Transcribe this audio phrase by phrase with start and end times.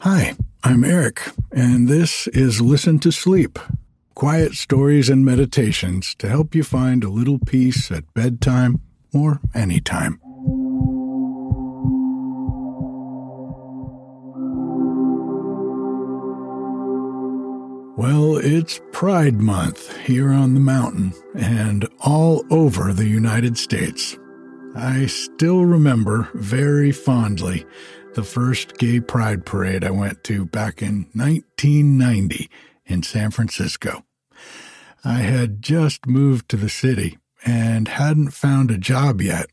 [0.00, 3.58] Hi, I'm Erik, and this is Listen to Sleep
[4.16, 8.80] quiet stories and meditations to help you find a little peace at bedtime
[9.12, 10.18] or anytime.
[17.98, 24.16] Well, it's Pride Month here on the mountain and all over the United States.
[24.74, 27.66] I still remember very fondly
[28.16, 32.48] the first gay pride parade I went to back in 1990
[32.86, 34.04] in San Francisco.
[35.04, 39.48] I had just moved to the city and hadn't found a job yet,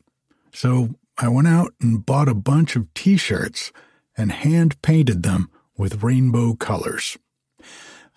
[0.50, 3.70] so I went out and bought a bunch of t shirts
[4.16, 7.18] and hand painted them with rainbow colors.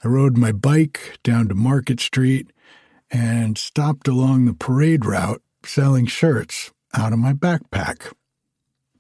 [0.02, 2.54] I rode my bike down to Market Street
[3.12, 8.14] and stopped along the parade route selling shirts out of my backpack.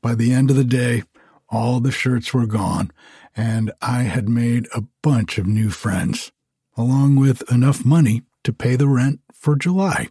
[0.02, 1.04] By the end of the day,
[1.50, 2.92] all the shirts were gone,
[3.36, 6.32] and I had made a bunch of new friends,
[6.76, 10.10] along with enough money to pay the rent for July.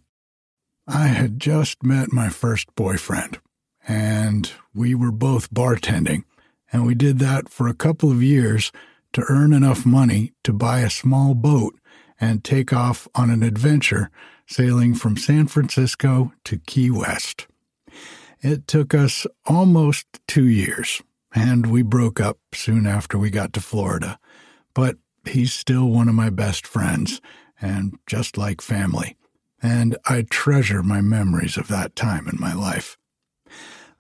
[0.86, 3.38] I had just met my first boyfriend,
[3.86, 6.24] and we were both bartending,
[6.72, 8.72] and we did that for a couple of years
[9.12, 11.78] to earn enough money to buy a small boat
[12.20, 14.10] and take off on an adventure
[14.46, 17.46] sailing from San Francisco to Key West.
[18.40, 21.02] It took us almost two years,
[21.36, 24.18] and we broke up soon after we got to Florida.
[24.74, 27.20] But he's still one of my best friends,
[27.60, 29.16] and just like family,
[29.62, 32.96] and I treasure my memories of that time in my life.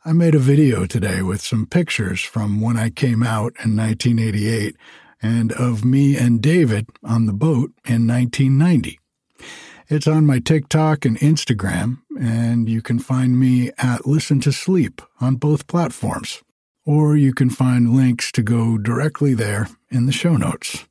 [0.04, 4.76] I made a video today with some pictures from when I came out in 1988
[5.20, 8.98] and of me and David on the boat in 1990.
[9.88, 15.02] It's on my TikTok and Instagram, and you can find me at Listen to Sleep
[15.20, 16.42] on both platforms.
[16.86, 20.86] Or you can find links to go directly there in the show notes.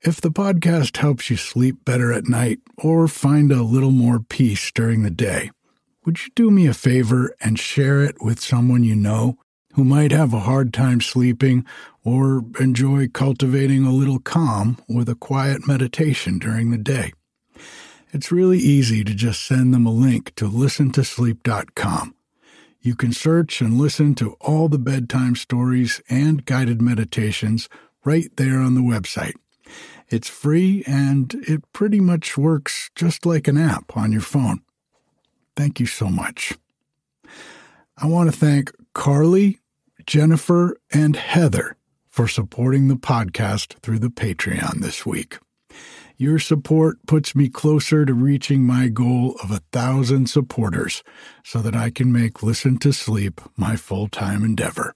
[0.00, 4.70] If the podcast helps you sleep better at night or find a little more peace
[4.72, 5.50] during the day,
[6.06, 9.36] would you do me a favor and share it with someone you know
[9.74, 11.64] who might have a hard time sleeping
[12.04, 17.12] or enjoy cultivating a little calm with a quiet meditation during the day.
[18.12, 22.14] It's really easy to just send them a link to listentosleep.com.
[22.84, 27.70] You can search and listen to all the bedtime stories and guided meditations
[28.04, 29.32] right there on the website.
[30.10, 34.60] It's free and it pretty much works just like an app on your phone.
[35.56, 36.52] Thank you so much.
[37.96, 39.60] I want to thank Carly,
[40.04, 41.78] Jennifer, and Heather
[42.10, 45.38] for supporting the podcast through the Patreon this week.
[46.16, 51.02] Your support puts me closer to reaching my goal of a thousand supporters
[51.42, 54.94] so that I can make Listen to Sleep my full time endeavor.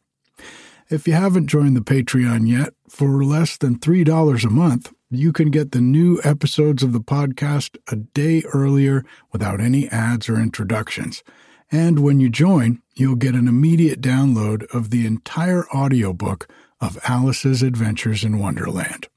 [0.89, 5.51] If you haven't joined the Patreon yet, for less than $3 a month, You can
[5.51, 11.23] get the new episodes of the podcast a day earlier without any ads or introductions.
[11.73, 16.47] And when you join, you'll get an immediate download of the entire audiobook
[16.79, 19.09] of Alice's Adventures in Wonderland.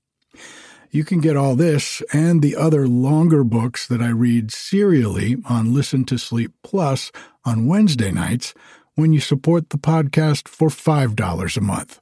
[0.94, 5.74] You can get all this and the other longer books that I read serially on
[5.74, 7.14] Listen to Sleep Plus
[7.46, 8.54] on Wednesday nights
[8.96, 12.02] when you support the podcast for $5 a month.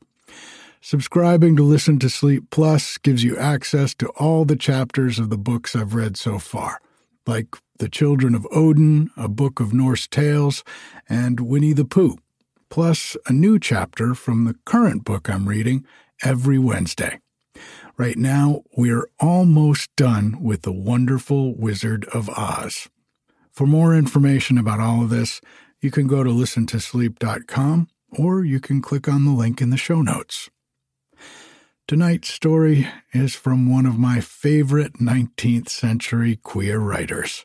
[0.82, 5.38] Subscribing to Listen to Sleep Plus gives you access to all the chapters of the
[5.38, 6.82] books I've read so far,
[7.28, 10.64] like The Children of Odin, a book of Norse tales,
[11.08, 12.18] and Winnie the Pooh,
[12.72, 15.86] plus a new chapter from the current book I'm reading
[16.24, 17.20] every Wednesday.
[18.00, 22.88] Right now, we're almost done with The Wonderful Wizard of Oz.
[23.51, 25.42] For more information about all of this,
[25.81, 30.01] you can go to listentosleep.com or you can click on the link in the show
[30.01, 30.50] notes.
[31.90, 37.44] Tonight's story is from one of my favorite 19th century queer writers.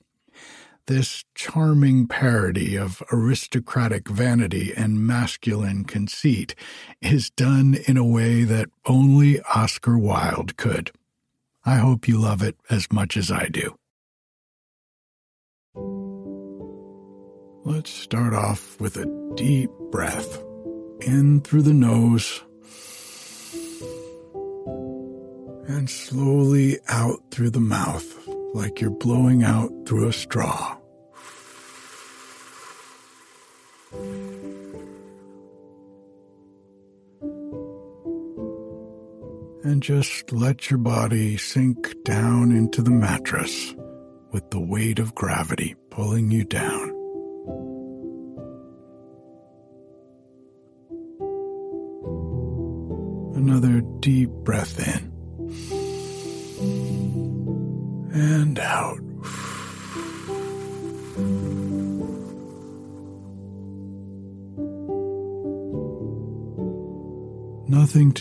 [0.86, 6.54] This charming parody of aristocratic vanity and masculine conceit
[7.00, 10.92] is done in a way that only Oscar Wilde could.
[11.64, 13.78] I hope you love it as much as I do.
[17.64, 20.44] Let's start off with a deep breath
[21.00, 22.42] in through the nose
[25.66, 28.23] and slowly out through the mouth
[28.54, 30.78] like you're blowing out through a straw.
[39.64, 43.74] And just let your body sink down into the mattress
[44.30, 46.94] with the weight of gravity pulling you down.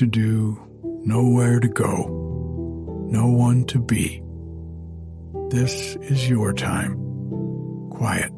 [0.04, 0.60] To do,
[1.06, 4.22] nowhere to go, no one to be.
[5.50, 6.96] This is your time,
[7.90, 8.33] quiet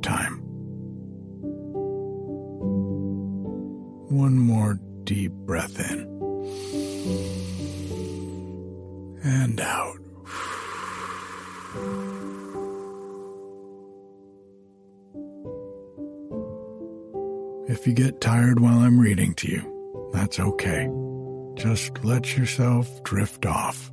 [22.58, 23.92] yourself drift off.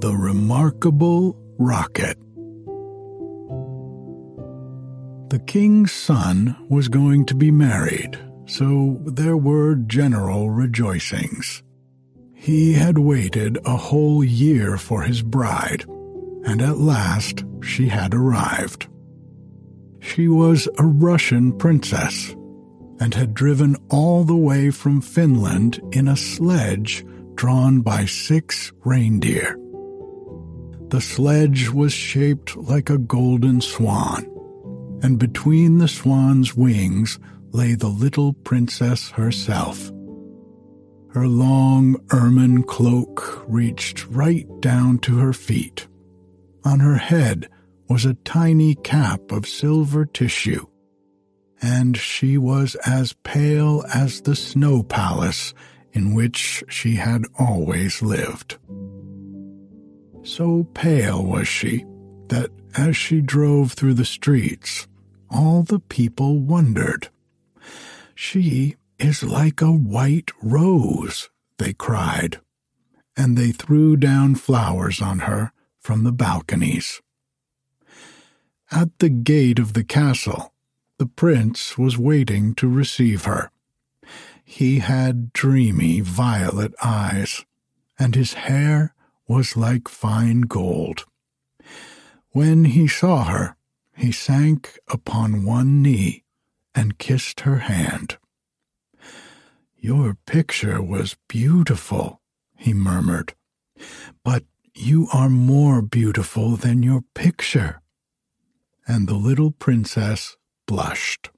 [0.00, 2.18] The Remarkable Rocket.
[5.30, 11.62] The king's son was going to be married, so there were general rejoicings.
[12.34, 15.84] He had waited a whole year for his bride,
[16.44, 18.88] and at last she had arrived.
[20.00, 22.34] She was a Russian princess
[23.00, 27.04] and had driven all the way from Finland in a sledge
[27.34, 29.56] drawn by six reindeer.
[30.88, 34.26] The sledge was shaped like a golden swan,
[35.02, 37.18] and between the swan's wings
[37.52, 39.90] lay the little princess herself.
[41.08, 45.86] Her long ermine cloak reached right down to her feet.
[46.64, 47.48] On her head
[47.88, 50.66] was a tiny cap of silver tissue,
[51.60, 55.54] and she was as pale as the snow palace
[55.92, 58.58] in which she had always lived.
[60.22, 61.84] So pale was she
[62.28, 64.86] that as she drove through the streets,
[65.30, 67.08] all the people wondered.
[68.14, 71.28] She is like a white rose,
[71.58, 72.40] they cried,
[73.16, 75.51] and they threw down flowers on her
[75.82, 77.02] from the balconies.
[78.70, 80.54] At the gate of the castle,
[80.98, 83.50] the prince was waiting to receive her.
[84.44, 87.44] He had dreamy violet eyes,
[87.98, 88.94] and his hair
[89.28, 91.04] was like fine gold.
[92.30, 93.56] When he saw her,
[93.96, 96.24] he sank upon one knee
[96.74, 98.16] and kissed her hand.
[99.76, 102.20] Your picture was beautiful,
[102.56, 103.34] he murmured,
[104.74, 107.80] you are more beautiful than your picture.
[108.86, 110.36] And the little princess
[110.66, 111.30] blushed.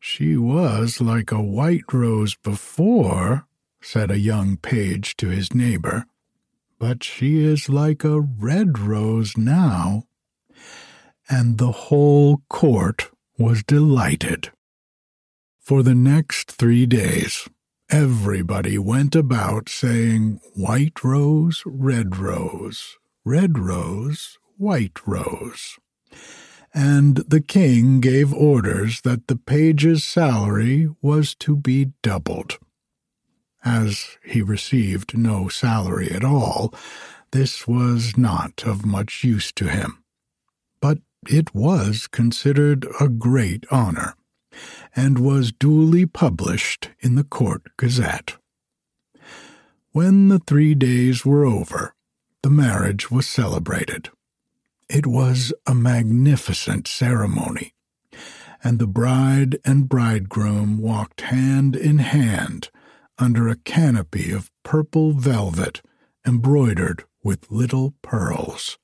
[0.00, 3.46] She was like a white rose before,
[3.80, 6.04] said a young page to his neighbor,
[6.78, 10.04] but she is like a red rose now.
[11.28, 14.50] and the whole court was delighted.
[15.60, 17.48] For the next three days,
[17.94, 25.78] everybody went about saying, White rose, red rose, red rose, white rose.
[26.74, 32.58] And the king gave orders that the page's salary was to be doubled.
[33.64, 36.74] As he received no salary at all,
[37.30, 40.02] this was not of much use to him.
[40.80, 40.98] But
[41.28, 44.16] it was considered a great honor
[44.94, 48.36] and was duly published in the Court Gazette.
[49.92, 51.94] When the three days were over,
[52.42, 54.10] the marriage was celebrated.
[54.88, 57.72] It was a magnificent ceremony,
[58.62, 62.70] and the bride and bridegroom walked hand in hand
[63.18, 65.80] under a canopy of purple velvet
[66.26, 68.78] embroidered with little pearls.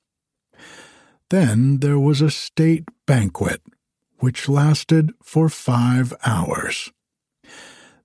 [1.29, 3.61] Then there was a state banquet
[4.21, 6.91] which lasted for five hours.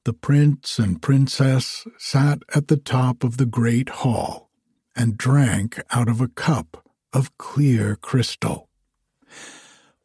[0.05, 4.51] The prince and princess sat at the top of the great hall
[4.97, 8.69] and drank out of a cup of clear crystal.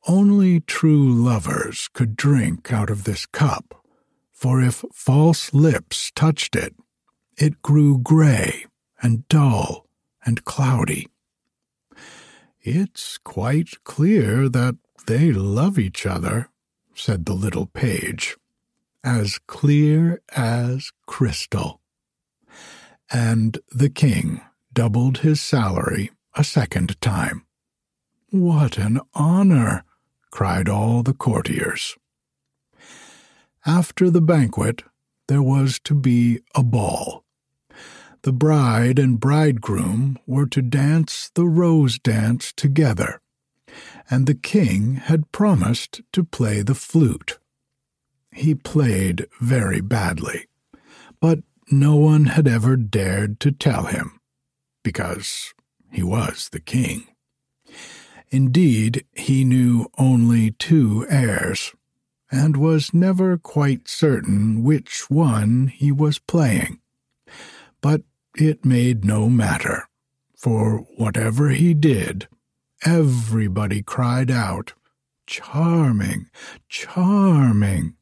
[0.08, 3.86] Only true lovers could drink out of this cup,
[4.34, 6.76] for if false lips touched it,
[7.38, 8.66] it grew gray
[9.02, 9.88] and dull
[10.26, 11.08] and cloudy.
[12.62, 14.76] It's quite clear that
[15.06, 16.50] they love each other,
[16.96, 18.38] said the little page,
[19.04, 21.82] as clear as crystal.
[23.12, 24.42] And the king
[24.74, 27.46] doubled his salary a second time.
[28.30, 29.84] What an honor!
[30.30, 31.98] cried all the courtiers.
[33.66, 34.84] After the banquet,
[35.28, 37.26] there was to be a ball.
[38.24, 43.21] The bride and bridegroom were to dance the rose dance together
[44.12, 47.40] and the king had promised to play the flute.
[48.34, 50.48] He played very badly,
[51.22, 51.40] but
[51.72, 54.20] no one had ever dared to tell him,
[54.84, 55.54] because
[55.90, 57.08] he was the king.
[58.30, 61.74] Indeed, he knew only two airs,
[62.30, 66.80] and was never quite certain which one he was playing.
[67.82, 68.04] But
[68.36, 69.88] it made no matter,
[70.36, 72.28] for whatever he did,
[72.84, 74.74] everybody cried out,
[75.28, 76.30] Charming,
[76.68, 77.96] charming.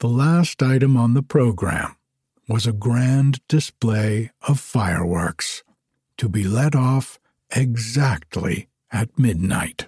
[0.00, 1.96] The last item on the program
[2.48, 5.62] was a grand display of fireworks
[6.18, 7.18] to be let off
[7.54, 9.86] exactly at midnight.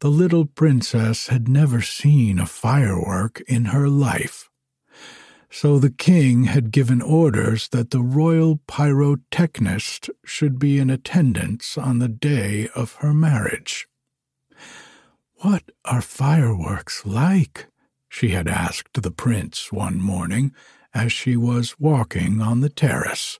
[0.00, 4.47] The little princess had never seen a firework in her life
[5.50, 11.98] so the king had given orders that the royal pyrotechnist should be in attendance on
[11.98, 13.88] the day of her marriage.
[15.36, 17.66] What are fireworks like?
[18.08, 20.52] she had asked the prince one morning
[20.94, 23.38] as she was walking on the terrace.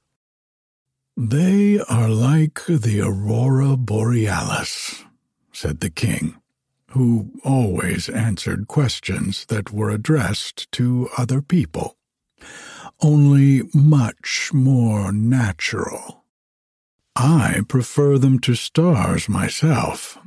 [1.16, 5.04] They are like the aurora borealis,
[5.52, 6.36] said the king
[6.92, 11.97] who always answered questions that were addressed to other people
[13.00, 16.24] only much more natural.
[17.14, 20.18] I prefer them to stars myself,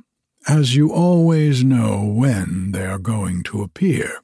[0.48, 4.22] as you always know when they are going to appear,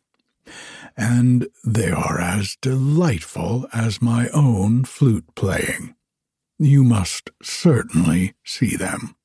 [0.98, 5.96] and they are as delightful as my own flute playing.
[6.60, 9.16] You must certainly see them.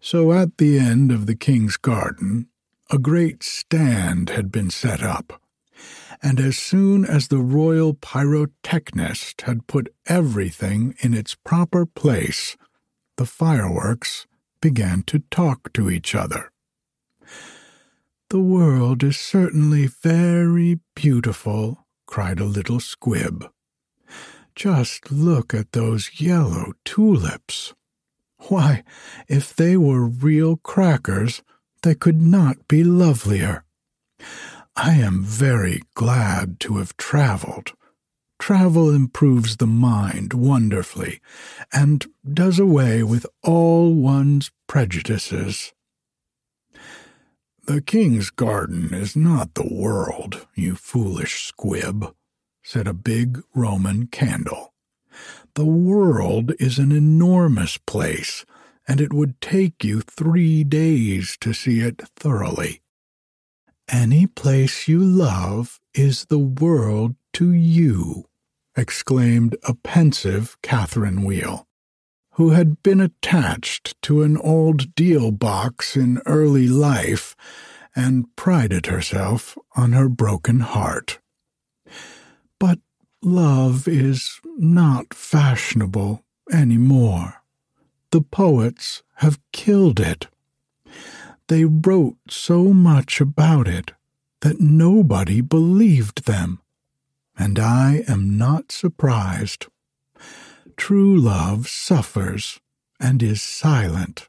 [0.00, 2.48] So at the end of the king's garden,
[2.90, 5.41] a great stand had been set up
[6.22, 12.56] and as soon as the royal pyrotechnist had put everything in its proper place,
[13.16, 14.26] the fireworks
[14.60, 16.52] began to talk to each other.
[18.30, 23.44] The world is certainly very beautiful, cried a little squib.
[24.54, 27.74] Just look at those yellow tulips.
[28.48, 28.84] Why,
[29.28, 31.42] if they were real crackers,
[31.82, 33.64] they could not be lovelier.
[34.76, 37.72] I am very glad to have traveled.
[38.38, 41.20] Travel improves the mind wonderfully
[41.72, 45.72] and does away with all one's prejudices.
[47.66, 52.12] The king's garden is not the world, you foolish squib,
[52.64, 54.72] said a big Roman candle.
[55.54, 58.44] The world is an enormous place,
[58.88, 62.81] and it would take you three days to see it thoroughly.
[63.92, 68.24] Any place you love is the world to you,
[68.74, 71.66] exclaimed a pensive Catherine Wheel.
[72.36, 77.36] who had been attached to an old deal box in early life
[77.94, 81.18] and prided herself on her broken heart.
[82.58, 82.78] But
[83.22, 87.42] love is not fashionable any more.
[88.12, 90.28] The poets have killed it.
[91.48, 93.92] They wrote so much about it
[94.40, 96.60] that nobody believed them,
[97.36, 99.66] and I am not surprised.
[100.76, 102.60] True love suffers
[102.98, 104.28] and is silent.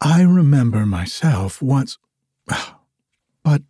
[0.00, 1.98] I remember myself once,
[3.44, 3.62] but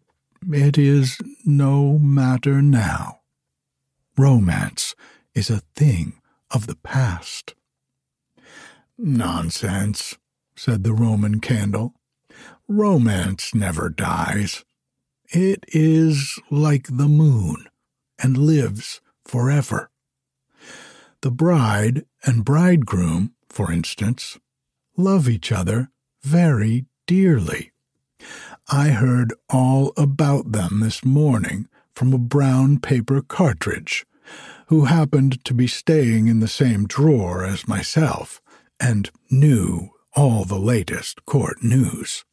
[0.50, 3.20] it is no matter now.
[4.16, 4.94] Romance
[5.34, 7.54] is a thing of the past.
[8.96, 10.18] Nonsense,
[10.54, 11.94] said the Roman candle.
[12.72, 14.64] Romance never dies.
[15.28, 17.66] It is like the moon
[18.22, 19.90] and lives forever.
[21.22, 24.38] The bride and bridegroom, for instance,
[24.96, 25.90] love each other
[26.22, 27.72] very dearly.
[28.70, 34.06] I heard all about them this morning from a brown paper cartridge,
[34.68, 38.40] who happened to be staying in the same drawer as myself
[38.78, 42.24] and knew all the latest court news.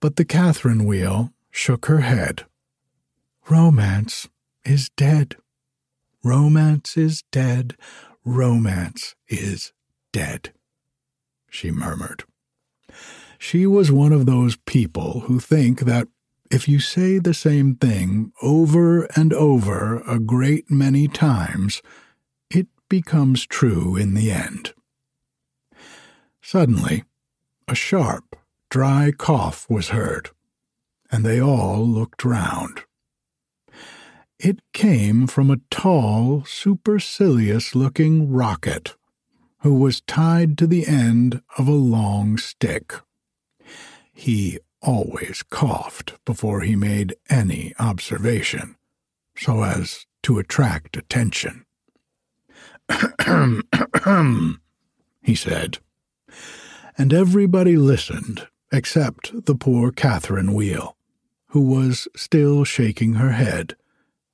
[0.00, 2.46] But the Catherine wheel shook her head.
[3.48, 4.28] Romance
[4.64, 5.36] is dead.
[6.22, 7.76] Romance is dead.
[8.24, 9.72] Romance is
[10.12, 10.52] dead,
[11.48, 12.24] she murmured.
[13.38, 16.08] She was one of those people who think that
[16.50, 21.82] if you say the same thing over and over a great many times,
[22.50, 24.72] it becomes true in the end.
[26.42, 27.04] Suddenly,
[27.66, 28.36] a sharp,
[28.70, 30.30] dry cough was heard,
[31.10, 32.84] and they all looked round.
[34.38, 38.94] It came from a tall, supercilious looking rocket,
[39.60, 42.94] who was tied to the end of a long stick.
[44.12, 48.76] He always coughed before he made any observation,
[49.36, 51.64] so as to attract attention.
[55.22, 55.78] he said,
[56.96, 60.96] and everybody listened except the poor Catherine Wheel,
[61.48, 63.74] who was still shaking her head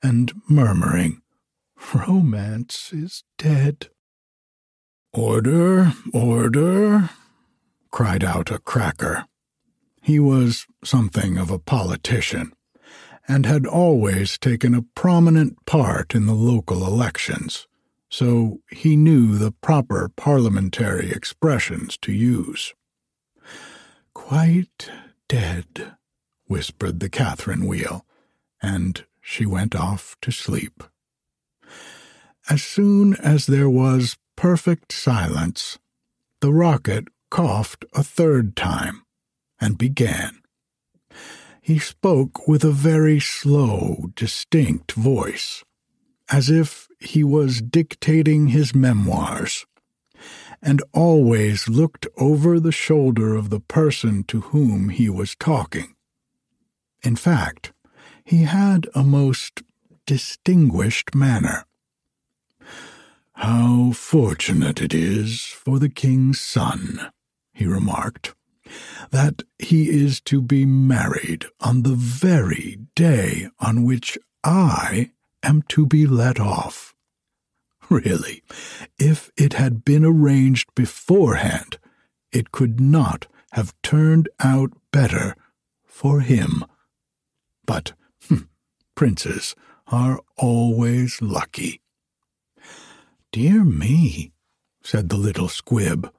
[0.02, 1.22] and murmuring,
[1.94, 3.88] Romance is dead.
[5.12, 7.10] Order, order,
[7.90, 9.26] cried out a cracker.
[10.02, 12.52] He was something of a politician,
[13.28, 17.66] and had always taken a prominent part in the local elections,
[18.10, 22.74] so he knew the proper parliamentary expressions to use.
[24.14, 24.90] Quite
[25.29, 25.96] dead,
[26.46, 28.07] whispered the Catherine wheel,
[28.62, 30.83] and she went off to sleep.
[32.48, 35.79] As soon as there was perfect silence,
[36.40, 39.03] the rocket coughed a third time
[39.61, 40.40] and began.
[41.61, 45.64] He spoke with a very slow, distinct voice,
[46.31, 49.64] as if he was dictating his memoirs,
[50.64, 55.94] and always looked over the shoulder of the person to whom he was talking.
[57.03, 57.72] In fact,
[58.24, 59.62] he had a most
[60.07, 61.66] distinguished manner.
[63.35, 67.11] How fortunate it is for the king's son,
[67.53, 68.35] he remarked,
[69.11, 75.11] that he is to be married on the very day on which I
[75.42, 76.93] am to be let off.
[77.90, 78.42] Really,
[78.98, 81.78] if it had been arranged beforehand,
[82.32, 85.36] it could not have turned out better
[85.84, 86.64] for him.
[87.66, 87.92] But
[88.26, 88.44] hmm,
[88.94, 89.54] Princes
[89.88, 91.80] are always lucky.
[93.32, 94.32] Dear me,
[94.82, 96.12] said the little squib.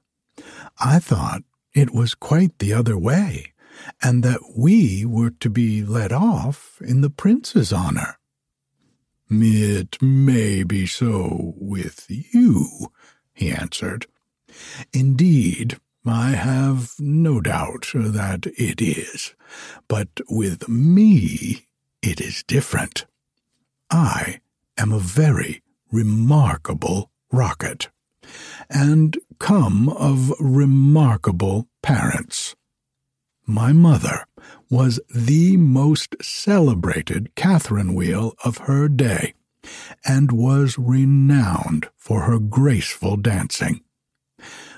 [0.80, 3.54] I thought it was quite the other way,
[4.01, 8.17] and that we were to be let off in the prince's honor.
[9.30, 12.92] It may be so with you,
[13.34, 14.06] he answered.
[14.94, 19.34] Indeed, I have no doubt that it is,
[19.88, 21.66] but with me
[22.02, 23.06] it is different.
[23.90, 24.42] I
[24.78, 27.90] am a very remarkable rocket,
[28.70, 32.56] and come of remarkable parents.
[33.48, 34.26] My mother
[34.72, 39.34] was the most celebrated Catherine Wheel of her day,
[40.04, 43.82] and was renowned for her graceful dancing.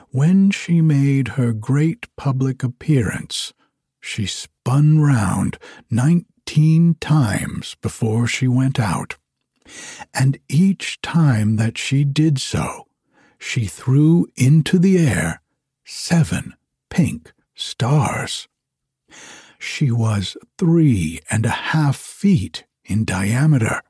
[0.10, 3.54] When she made her great public appearance,
[4.02, 5.58] she spun round
[5.90, 9.16] nineteen times before she went out,
[10.14, 12.88] and each time that she did so,
[13.40, 15.42] she threw into the air
[15.86, 16.54] seven
[16.90, 18.48] pink stars.
[19.60, 23.82] She was three and a half feet in diameter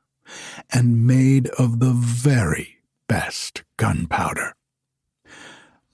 [0.71, 2.77] and made of the very
[3.07, 4.53] best gunpowder.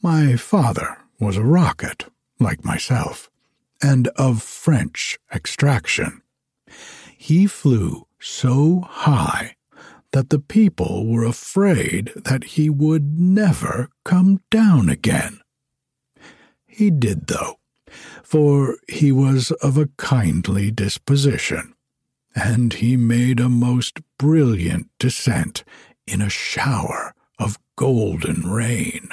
[0.02, 2.06] My father was a rocket,
[2.40, 3.30] like myself,
[3.82, 6.22] and of French extraction.
[7.18, 9.56] He flew so high
[10.12, 15.40] that the people were afraid that he would never come down again.
[16.66, 17.60] He did, though,
[18.24, 21.76] for he was of a kindly disposition,
[22.36, 25.64] and he made a most brilliant descent
[26.08, 29.10] in a shower of golden rain.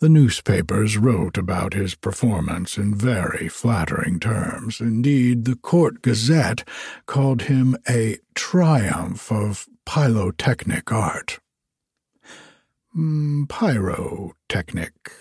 [0.00, 4.80] The newspapers wrote about his performance in very flattering terms.
[4.80, 6.66] Indeed, the Court Gazette
[7.04, 11.38] called him a triumph of pyrotechnic art.
[12.96, 15.12] Mm, pyrotechnic,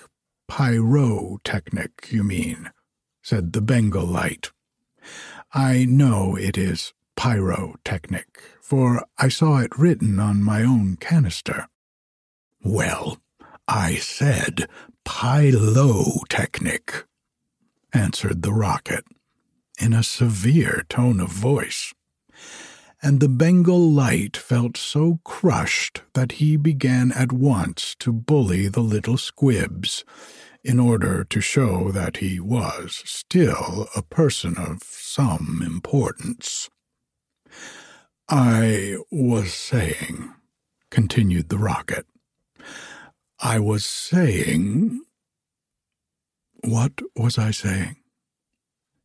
[0.49, 2.71] pyrotechnic, you mean,
[3.21, 4.51] said the Bengal Light.
[5.53, 11.67] I know it is pyrotechnic, for I saw it written on my own canister.
[12.63, 13.21] Well,
[13.67, 14.67] I said
[15.05, 17.05] pylotechnic,
[17.93, 19.05] answered the rocket
[19.79, 21.93] in a severe tone of voice.
[23.01, 28.81] And the Bengal light felt so crushed that he began at once to bully the
[28.81, 30.03] little squibs
[30.63, 36.69] in order to show that he was still a person of some importance.
[38.27, 40.33] I was saying,
[40.91, 42.05] continued the rocket,
[43.39, 45.01] I was saying.
[46.61, 47.95] What was I saying?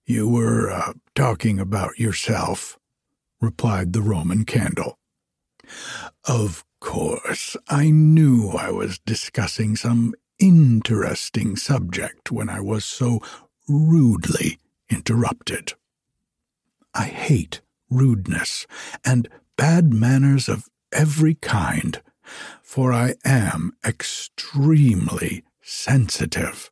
[0.07, 2.78] You were uh, talking about yourself,
[3.40, 4.99] replied the Roman candle.
[6.25, 13.20] Of course, I knew I was discussing some interesting subject when I was so
[13.68, 14.59] rudely
[14.90, 15.75] interrupted.
[16.94, 18.66] I hate rudeness
[19.05, 22.01] and bad manners of every kind
[22.62, 26.70] for I am extremely sensitive.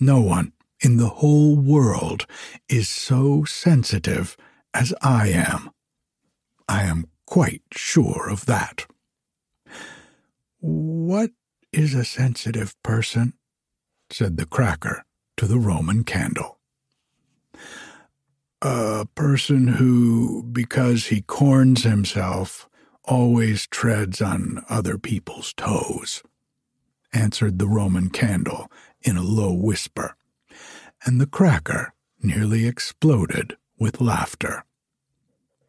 [0.00, 2.26] No one in the whole world
[2.68, 4.36] is so sensitive
[4.74, 5.70] as I am.
[6.68, 8.86] I am quite sure of that.
[10.60, 11.30] What
[11.72, 13.34] is a sensitive person?
[14.10, 15.04] said the cracker
[15.36, 16.58] to the Roman candle.
[18.62, 22.68] A person who, because he corns himself,
[23.04, 26.22] always treads on other people's toes,
[27.12, 28.70] answered the Roman candle
[29.02, 30.16] in a low whisper,
[31.04, 34.64] and the cracker nearly exploded with laughter.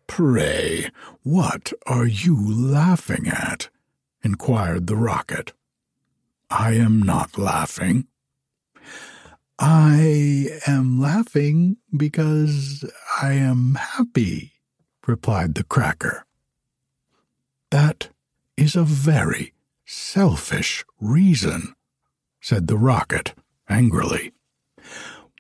[0.08, 0.90] Pray,
[1.24, 3.68] what are you laughing at?
[4.24, 5.52] inquired the rocket.
[6.50, 8.08] I am not laughing.
[9.60, 12.90] I am laughing because
[13.22, 14.54] I am happy,
[15.06, 16.26] replied the cracker.
[17.70, 18.08] That
[18.56, 19.54] is a very
[19.86, 21.74] selfish reason,
[22.40, 23.34] said the rocket
[23.68, 24.32] angrily.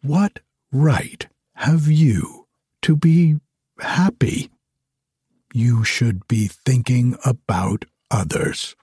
[0.02, 0.42] What
[0.74, 2.45] right have you
[2.86, 3.36] to be
[3.80, 4.52] happy?
[5.56, 8.76] You should be thinking about others.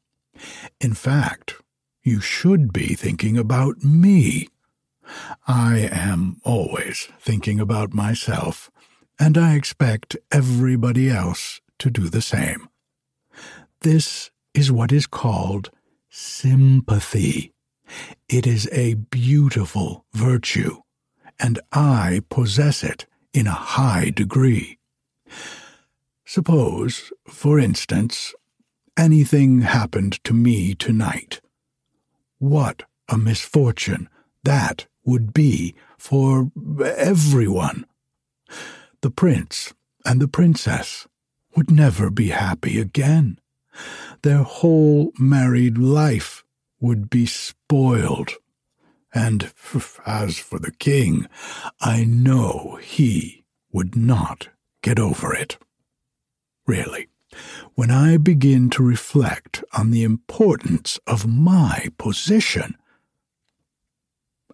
[0.80, 1.54] In fact,
[2.02, 4.48] you should be thinking about me.
[5.46, 8.72] I am always thinking about myself,
[9.20, 12.68] and I expect everybody else to do the same.
[13.82, 15.70] This is what is called
[16.10, 17.52] sympathy.
[18.28, 20.78] It is a beautiful virtue,
[21.38, 24.78] and I possess it in a high degree.
[26.24, 28.34] Suppose, for instance,
[28.96, 31.40] anything happened to me tonight.
[32.38, 34.08] What a misfortune
[34.44, 36.50] that would be for
[36.84, 37.86] everyone.
[39.00, 39.72] The prince
[40.04, 41.06] and the princess
[41.56, 43.38] would never be happy again
[44.22, 46.44] their whole married life
[46.80, 48.30] would be spoiled.
[49.14, 49.52] And
[50.06, 51.26] as for the king,
[51.80, 54.48] I know he would not
[54.82, 55.58] get over it.
[56.66, 57.08] Really,
[57.74, 62.76] when I begin to reflect on the importance of my position,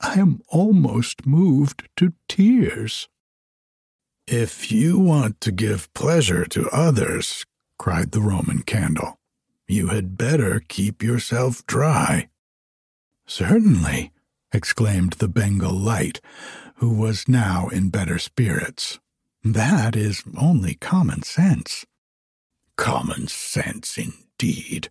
[0.01, 3.09] I am almost moved to tears.
[4.27, 7.45] If you want to give pleasure to others,
[7.79, 9.19] cried the Roman candle.
[9.67, 12.29] You had better keep yourself dry.
[13.27, 14.13] Certainly,
[14.53, 16.21] exclaimed the Bengal light,
[16.77, 18.99] who was now in better spirits.
[19.45, 21.85] That is only common sense.
[22.77, 24.89] Common sense, indeed,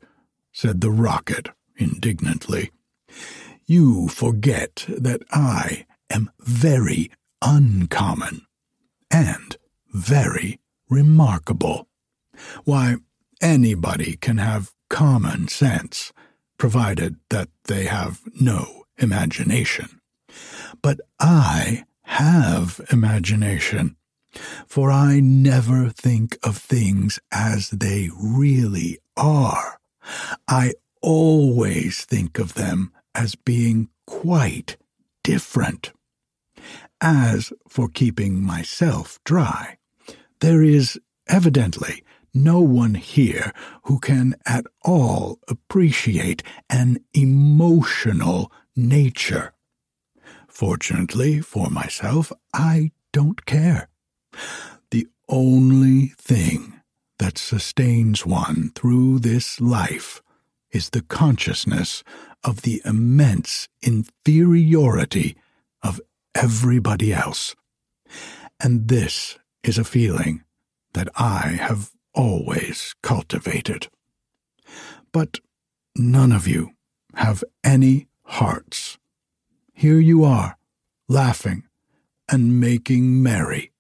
[0.52, 2.72] said the rocket indignantly.
[3.66, 8.48] You forget that I am very uncommon
[9.12, 9.58] and
[9.92, 11.88] very remarkable.
[12.64, 12.98] Why,
[13.42, 16.14] anybody can have common sense,
[16.58, 20.02] provided that they have no imagination.
[20.82, 23.96] But I have imagination,
[24.68, 29.80] for I never think of things as they really are.
[30.48, 34.78] I always think of them as being quite
[35.24, 35.92] different.
[37.02, 39.78] As for keeping myself dry,
[40.40, 43.52] there is evidently no one here
[43.84, 49.54] who can at all appreciate an emotional nature.
[50.48, 53.90] Fortunately for myself, I don't care.
[54.92, 56.82] The only thing
[57.20, 60.22] that sustains one through this life
[60.72, 62.04] is the consciousness
[62.44, 65.36] of the immense inferiority
[65.82, 66.00] of
[66.36, 67.56] everybody else.
[68.60, 70.44] And this is a feeling
[70.94, 73.88] that I have always cultivated.
[75.12, 75.40] But
[75.96, 76.72] none of you
[77.16, 78.98] have any hearts.
[79.74, 80.58] Here you are,
[81.08, 81.64] laughing
[82.30, 83.72] and making merry,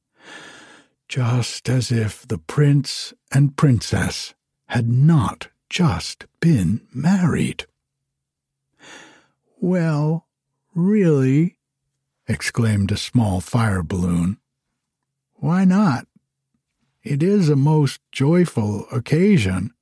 [1.08, 4.34] just as if the prince and princess
[4.68, 7.66] had not just been married.
[9.60, 10.28] Well,
[10.74, 11.58] really,
[12.28, 14.38] exclaimed a small fire balloon.
[15.36, 16.08] Why not?
[17.04, 19.74] It is a most joyful occasion,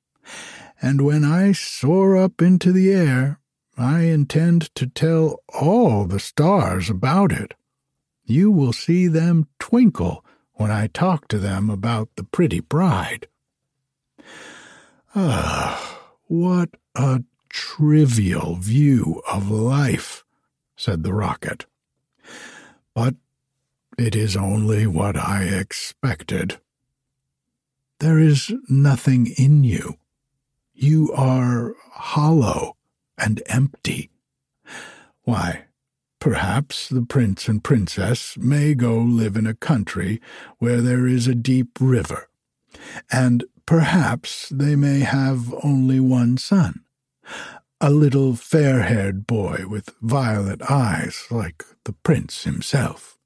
[0.80, 3.40] and when I soar up into the air,
[3.76, 7.54] I intend to tell all the stars about it.
[8.24, 13.28] You will see them twinkle when I talk to them about the pretty bride.
[15.14, 20.24] Ah, what a trivial view of life,
[20.76, 21.66] said the rocket.
[22.94, 23.14] But
[23.98, 26.58] it is only what I expected.
[27.98, 29.96] There is nothing in you.
[30.74, 32.75] You are hollow
[33.18, 34.10] and empty.
[35.22, 35.64] Why,
[36.20, 40.20] perhaps the prince and princess may go live in a country
[40.58, 42.28] where there is a deep river,
[43.10, 46.84] and perhaps they may have only one son,
[47.80, 53.18] a little fair haired boy with violet eyes like the prince himself.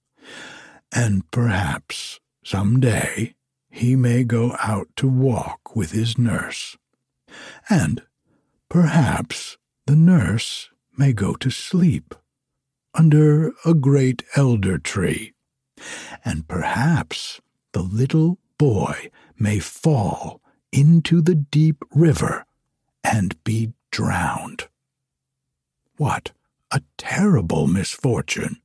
[0.92, 3.34] And perhaps some day
[3.70, 6.76] he may go out to walk with his nurse.
[7.68, 8.02] And
[8.68, 12.14] perhaps the nurse may go to sleep
[12.94, 15.32] under a great elder tree.
[16.24, 17.40] And perhaps
[17.72, 20.40] the little boy may fall
[20.72, 22.44] into the deep river
[23.02, 24.68] and be drowned.
[25.96, 26.32] What
[26.70, 28.60] a terrible misfortune!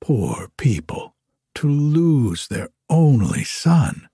[0.00, 1.14] Poor people,
[1.54, 4.08] to lose their only son.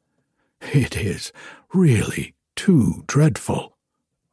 [0.61, 1.33] It is
[1.73, 3.78] really too dreadful.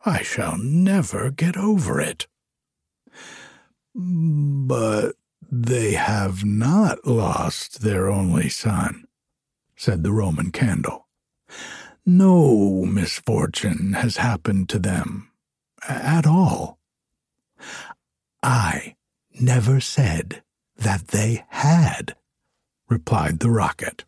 [0.05, 2.27] I shall never get over it.
[3.95, 5.15] But
[5.51, 9.05] they have not lost their only son,
[9.75, 11.07] said the Roman candle.
[12.05, 15.31] No misfortune has happened to them
[15.87, 16.77] at all.
[18.43, 18.95] I
[19.39, 20.43] never said
[20.77, 22.15] that they had,
[22.89, 24.03] replied the rocket.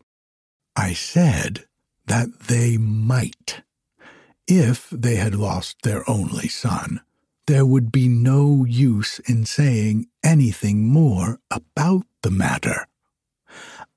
[0.76, 1.66] I said
[2.06, 3.62] that they might.
[4.50, 7.02] If they had lost their only son,
[7.46, 12.86] there would be no use in saying anything more about the matter.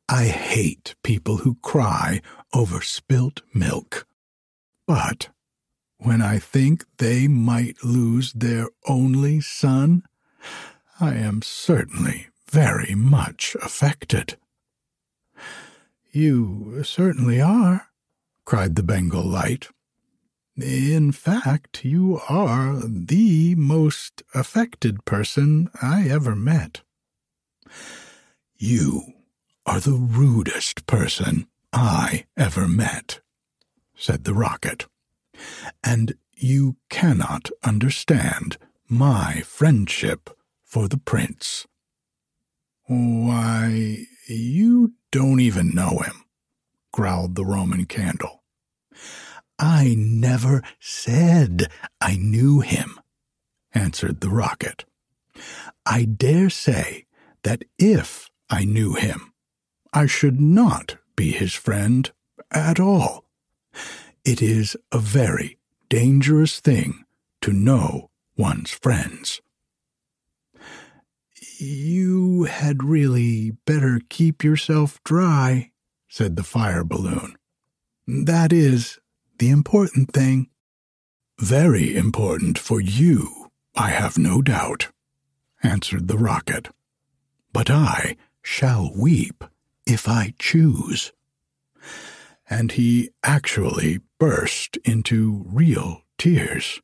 [0.10, 2.22] I hate people who cry
[2.54, 4.06] over spilt milk.
[4.86, 5.30] But
[6.00, 10.04] when I think they might lose their only son,
[11.00, 14.38] I am certainly very much affected.
[16.12, 17.88] You certainly are,
[18.44, 19.70] cried the Bengal Light.
[20.62, 26.82] In fact, you are the most affected person I ever met.
[28.58, 29.13] You
[29.65, 33.21] are the rudest person I ever met,
[33.95, 34.86] said the rocket,
[35.84, 40.30] and you cannot understand my friendship
[40.63, 41.65] for the prince.
[42.84, 46.26] Why, you don't even know him,
[46.91, 48.43] growled the Roman candle.
[49.62, 51.67] I never said
[52.02, 53.00] I knew him,
[53.76, 54.86] answered the rocket.
[55.86, 57.06] I dare say
[57.43, 59.34] that if I knew him,
[59.93, 62.12] I should not be his friend
[62.50, 63.26] at all.
[64.26, 67.06] It is a very dangerous thing
[67.41, 69.41] to know one's friends.
[71.60, 75.71] You had really better keep yourself dry,
[76.10, 77.36] said the fire balloon.
[78.08, 78.97] That is
[79.42, 80.48] the important thing.
[81.40, 84.90] Very important for you, I have no doubt,
[85.64, 86.70] answered the rocket.
[87.52, 89.44] But I shall weep
[89.88, 91.12] if I choose.
[92.48, 96.80] And he actually burst into real tears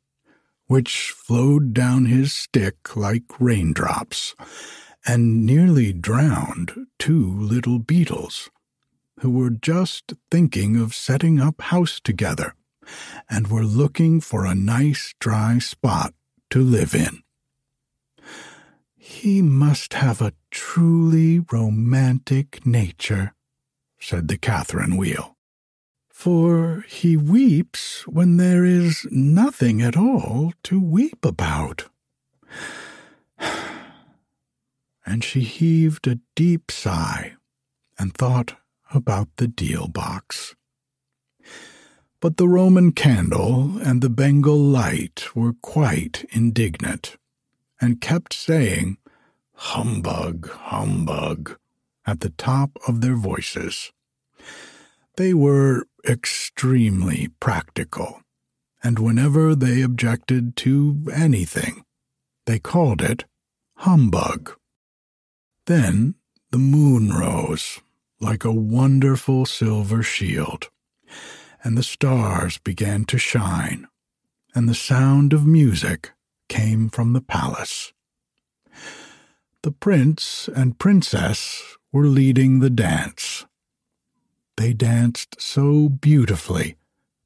[0.65, 4.35] which flowed down his stick like raindrops,
[5.05, 8.49] and nearly drowned two little beetles,
[9.19, 12.53] who were just thinking of setting up house together,
[13.29, 16.13] and were looking for a nice dry spot
[16.49, 17.23] to live in.
[18.95, 23.33] He must have a truly romantic nature,
[23.99, 25.37] said the Catherine wheel
[26.17, 31.89] for he weeps when there is nothing at all to weep about.
[35.05, 37.35] And she heaved a deep sigh
[37.97, 38.57] and thought
[38.93, 40.55] about the deal box.
[42.19, 47.17] But the Roman candle and the Bengal light were quite indignant,
[47.79, 48.97] and kept saying,
[49.53, 51.57] Humbug, humbug,
[52.05, 53.91] at the top of their voices.
[55.15, 58.21] They were extremely practical,
[58.83, 61.83] and whenever they objected to anything,
[62.45, 63.25] they called it
[63.77, 64.55] humbug.
[65.65, 66.15] Then
[66.51, 67.81] the moon rose
[68.19, 70.69] like a wonderful silver shield,
[71.63, 73.87] and the stars began to shine,
[74.55, 76.11] and the sound of music
[76.49, 77.93] came from the palace.
[79.63, 83.45] The prince and princess were leading the dance.
[84.55, 86.77] They danced so beautifully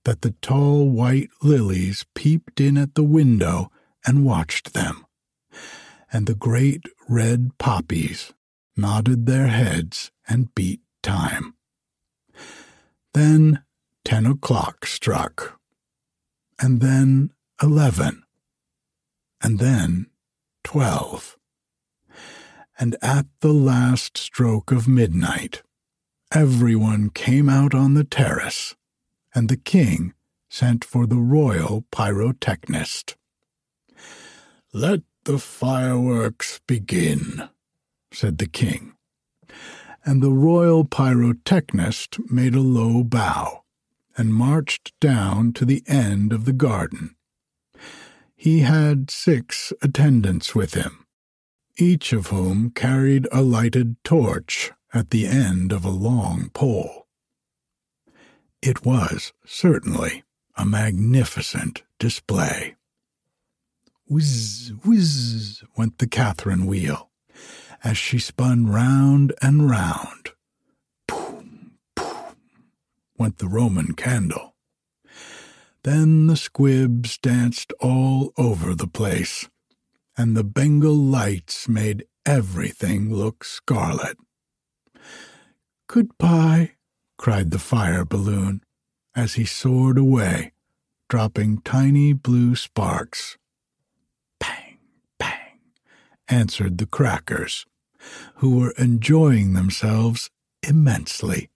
[0.04, 3.72] that the tall white lilies peeped in at the window
[4.06, 5.06] and watched them,
[6.12, 8.34] and the great red poppies
[8.76, 11.56] nodded their heads and beat time.
[13.14, 13.64] Then
[14.04, 15.60] ten o'clock struck,
[16.60, 17.32] and then
[17.62, 18.24] eleven,
[19.42, 20.08] and then
[20.64, 21.38] twelve.
[22.80, 25.62] And at the last stroke of midnight,
[26.34, 28.76] everyone came out on the terrace,
[29.36, 30.14] and the king
[30.50, 33.16] sent for the royal pyrotechnist.
[34.74, 37.50] Let the fireworks begin,
[38.12, 38.94] said the king.
[40.04, 43.64] And the royal pyrotechnist made a low bow
[44.18, 47.16] and marched down to the end of the garden.
[48.36, 51.06] He had six attendants with him,
[51.78, 57.08] each of whom carried a lighted torch at the end of a long pole.
[58.62, 60.24] It was certainly
[60.56, 62.76] a magnificent display.
[64.08, 67.11] Whiz, whiz went the Catherine wheel
[67.84, 70.30] as she spun round and round.
[71.08, 72.36] Boom, boom
[73.22, 74.56] went the Roman candle.
[75.84, 79.48] Then the squibs danced all over the place,
[80.18, 84.18] and the Bengal lights made everything look scarlet.
[85.88, 86.72] Goodbye,
[87.20, 88.64] cried the fire balloon
[89.16, 90.54] as he soared away,
[91.08, 93.38] dropping tiny blue sparks.
[94.40, 94.80] Bang,
[95.20, 95.60] bang,
[96.28, 97.68] answered the crackers,
[98.36, 100.30] who were enjoying themselves
[100.68, 101.50] immensely.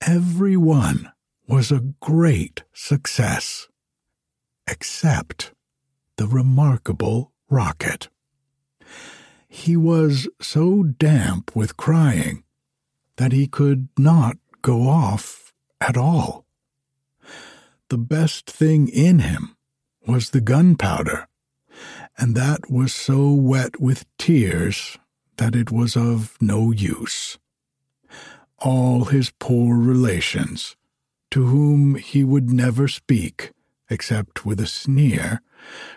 [0.00, 1.12] Every one
[1.46, 3.68] was a great success,
[4.68, 5.52] except
[6.16, 8.08] the remarkable rocket.
[9.48, 12.44] He was so damp with crying
[13.16, 16.44] that he could not go off at all.
[17.88, 19.56] The best thing in him
[20.06, 21.28] was the gunpowder,
[22.18, 24.98] and that was so wet with tears
[25.36, 27.38] that it was of no use.
[28.58, 30.76] All his poor relations,
[31.30, 33.52] to whom he would never speak
[33.90, 35.40] except with a sneer,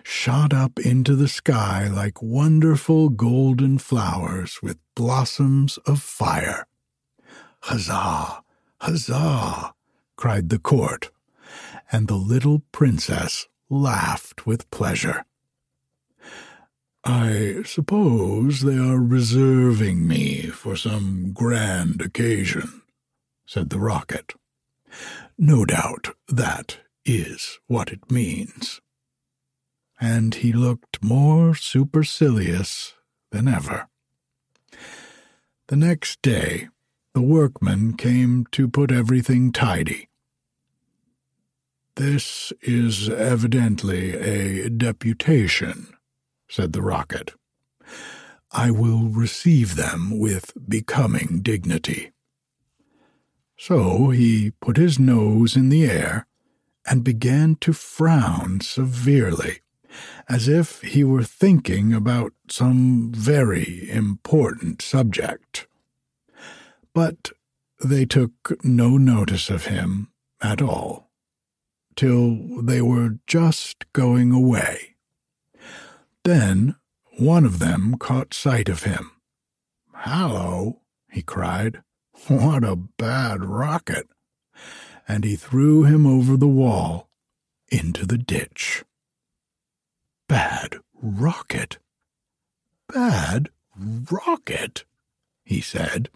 [0.03, 6.65] shot up into the sky like wonderful golden flowers with blossoms of fire.
[7.61, 8.43] Huzzah!
[8.81, 9.73] Huzzah!
[10.15, 11.11] cried the court,
[11.91, 15.25] and the little princess laughed with pleasure.
[17.09, 22.81] I suppose they are reserving me for some grand occasion,
[23.45, 24.33] said the rocket.
[25.37, 28.81] No doubt that is what it means.
[30.01, 32.95] And he looked more supercilious
[33.31, 33.87] than ever.
[35.67, 36.67] The next day,
[37.13, 40.09] the workmen came to put everything tidy.
[41.95, 45.93] This is evidently a deputation,
[46.49, 47.33] said the rocket.
[48.51, 52.11] I will receive them with becoming dignity.
[53.57, 56.27] So he put his nose in the air
[56.85, 59.59] and began to frown severely,
[60.29, 65.67] as if he were thinking about some very important subject.
[66.93, 67.31] But
[67.83, 70.09] they took no notice of him
[70.41, 71.11] at all,
[71.95, 74.96] till they were just going away.
[76.27, 76.75] Then
[77.19, 79.11] one of them caught sight of him.
[79.93, 81.83] Hallo, he cried.
[82.27, 84.09] What a bad rocket!
[85.07, 87.07] And he threw him over the wall
[87.69, 88.83] into the ditch.
[90.27, 91.77] Bad rocket!
[92.93, 93.47] Bad
[94.11, 94.83] rocket!
[95.45, 96.09] he said,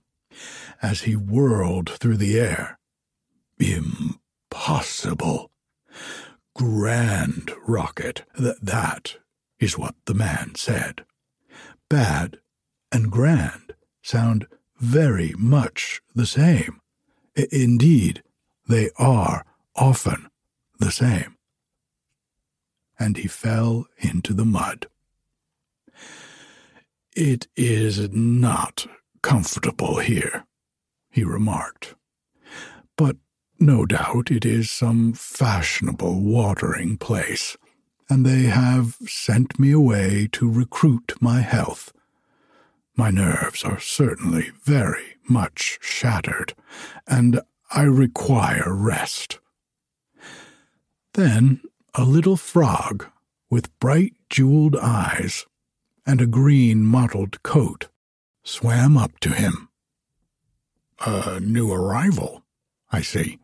[0.81, 2.77] as he whirled through the air.
[3.57, 5.51] Impossible!
[6.53, 9.15] Grand rocket, Th- that
[9.61, 11.05] is what the man said.
[11.87, 12.39] Bad
[12.91, 14.47] and grand sound
[14.79, 16.81] very much the same.
[17.37, 18.23] I- indeed,
[18.67, 19.45] they are
[19.75, 20.27] often
[20.79, 21.37] the same.
[22.99, 24.87] And he fell into the mud.
[27.15, 28.87] It is not
[29.21, 30.45] comfortable here,
[31.09, 31.95] he remarked.
[32.95, 33.17] But
[33.59, 37.57] no doubt it is some fashionable watering place,
[38.11, 41.93] and they have sent me away to recruit my health.
[42.93, 46.53] My nerves are certainly very much shattered,
[47.07, 47.39] and
[47.73, 49.39] I require rest.
[51.13, 51.61] Then
[51.95, 53.07] a little frog
[53.49, 55.45] with bright jeweled eyes
[56.05, 57.87] and a green mottled coat
[58.43, 59.69] swam up to him.
[61.05, 62.43] A new arrival,
[62.91, 63.39] I see,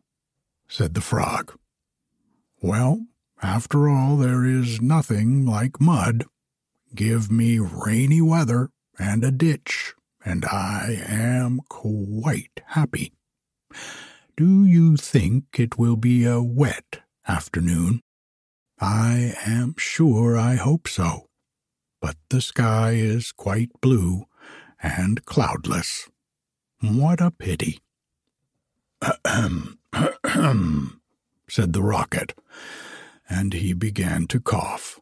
[0.68, 1.57] said the frog.
[2.61, 3.05] Well,
[3.42, 6.26] after all, there is nothing like mud.
[6.96, 9.94] Give me rainy weather and a ditch,
[10.26, 13.14] and I am quite happy.
[14.36, 18.02] Do you think it will be a wet afternoon?
[18.80, 21.28] I am sure I hope so,
[22.02, 24.26] but the sky is quite blue
[24.82, 26.10] and cloudless.
[26.82, 27.80] What a pity.
[29.02, 29.80] Ahem,
[30.24, 31.02] ahem,
[31.50, 32.34] said the rocket,
[33.30, 35.00] and he began to cough.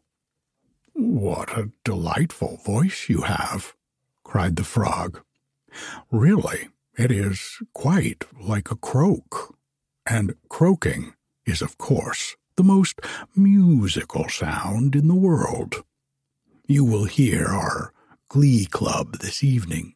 [0.93, 3.73] What a delightful voice you have,
[4.23, 5.21] cried the frog.
[6.11, 9.55] Really, it is quite like a croak,
[10.05, 11.13] and croaking
[11.45, 13.01] is, of course, the most
[13.35, 15.83] musical sound in the world.
[16.67, 17.93] You will hear our
[18.29, 19.95] glee club this evening.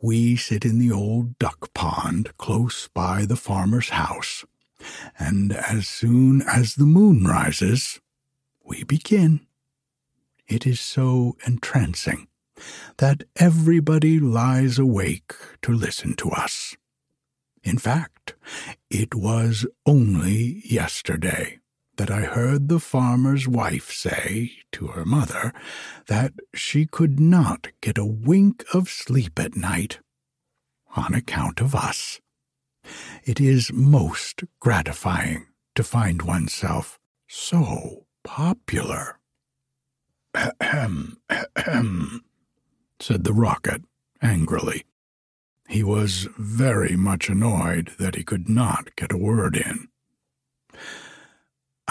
[0.00, 4.44] We sit in the old duck pond close by the farmer's house,
[5.18, 8.00] and as soon as the moon rises,
[8.64, 9.46] we begin.
[10.46, 12.28] It is so entrancing
[12.98, 16.76] that everybody lies awake to listen to us.
[17.62, 18.34] In fact,
[18.90, 21.58] it was only yesterday
[21.96, 25.52] that I heard the farmer's wife say to her mother
[26.06, 30.00] that she could not get a wink of sleep at night
[30.96, 32.20] on account of us.
[33.24, 39.18] It is most gratifying to find oneself so popular.
[40.34, 41.18] Ahem,
[41.56, 42.24] ahem,
[43.00, 43.82] said the rocket
[44.20, 44.84] angrily.
[45.68, 49.88] He was very much annoyed that he could not get a word in.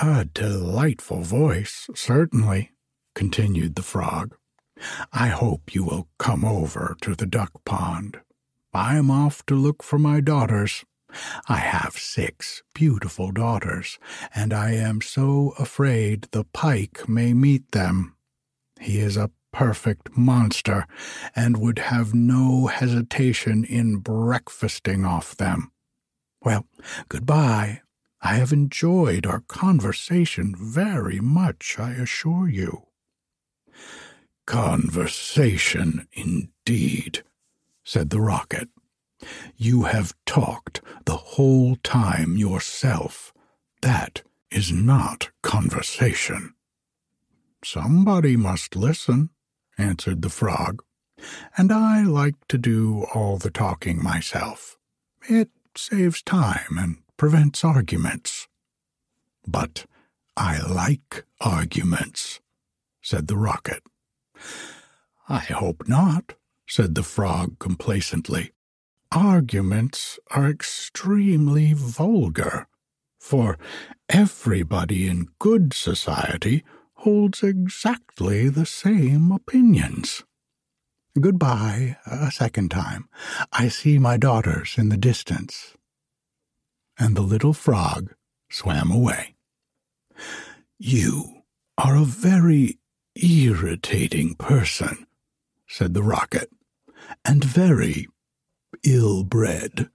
[0.01, 2.71] A delightful voice, certainly,
[3.15, 4.35] continued the frog.
[5.11, 8.19] I hope you will come over to the duck pond.
[8.73, 10.85] I am off to look for my daughters.
[11.49, 13.99] I have six beautiful daughters,
[14.33, 18.15] and I am so afraid the pike may meet them.
[18.79, 20.87] He is a perfect monster,
[21.35, 25.71] and would have no hesitation in breakfasting off them.
[26.41, 26.65] Well,
[27.09, 27.81] good-bye.
[28.21, 32.83] I have enjoyed our conversation very much, I assure you.
[34.45, 37.23] Conversation, indeed,
[37.83, 38.69] said the rocket.
[39.55, 43.33] You have talked the whole time yourself.
[43.81, 46.53] That is not conversation.
[47.63, 49.29] Somebody must listen,
[49.77, 50.83] answered the frog,
[51.55, 54.77] and I like to do all the talking myself.
[55.29, 58.47] It saves time and prevents arguments.
[59.47, 59.85] But
[60.35, 62.39] I like arguments,
[63.01, 63.83] said the rocket.
[65.29, 66.33] I hope not,
[66.71, 68.53] said the frog complacently.
[69.11, 72.67] Arguments are extremely vulgar.
[73.19, 73.57] for
[74.09, 76.63] everybody in good society
[76.95, 80.23] holds exactly the same opinions.
[81.19, 83.07] Goodbye a second time.
[83.51, 85.75] I see my daughters in the distance.
[86.97, 88.13] And the little frog
[88.49, 89.35] swam away.
[90.79, 91.43] You
[91.77, 92.79] are a very
[93.15, 95.05] irritating person,
[95.67, 96.49] said the rocket,
[97.25, 98.07] and very
[98.83, 99.89] ill bred.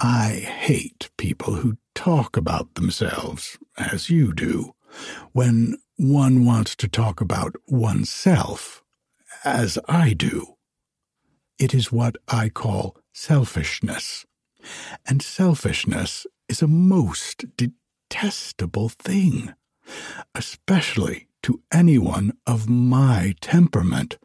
[0.00, 4.74] I hate people who talk about themselves, as you do,
[5.32, 8.82] when one wants to talk about oneself
[9.44, 10.56] as I do.
[11.58, 14.26] It is what I call selfishness.
[15.06, 19.54] And selfishness is a most detestable thing,
[20.34, 24.18] especially to anyone of my temperament,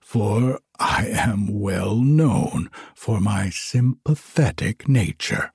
[0.00, 5.52] for I am well known for my sympathetic nature.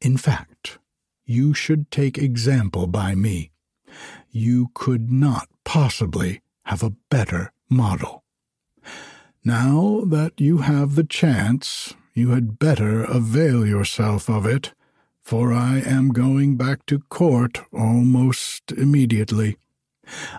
[0.00, 0.78] In fact,
[1.24, 3.52] you should take example by me.
[4.30, 8.24] You could not possibly have a better model.
[9.44, 14.72] Now that you have the chance, you had better avail yourself of it,
[15.22, 19.56] for I am going back to court almost immediately.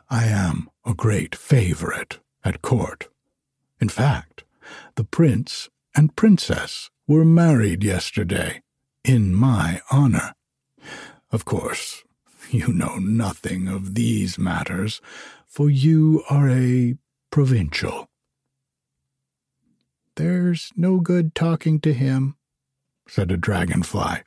[0.09, 3.07] I am a great favorite at court.
[3.83, 4.45] In fact,
[4.95, 8.61] the prince and princess were married yesterday
[9.03, 10.35] in my honor.
[11.33, 12.05] Of course,
[12.49, 15.01] you know nothing of these matters,
[15.45, 16.95] for you are a
[17.29, 18.07] provincial.
[20.15, 22.37] There's no good talking to him,
[23.05, 24.23] said a dragonfly,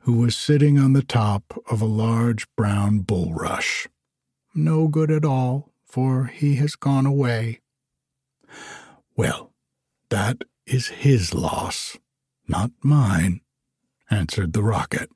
[0.00, 3.86] who was sitting on the top of a large brown bulrush.
[4.52, 7.60] No good at all, for he has gone away.
[9.16, 9.52] Well,
[10.10, 11.96] that is his loss,
[12.48, 13.40] not mine,
[14.10, 15.10] answered the rocket.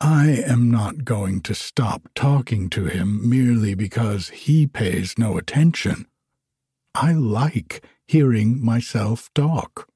[0.00, 6.06] I am not going to stop talking to him merely because he pays no attention.
[6.94, 9.88] I like hearing myself talk,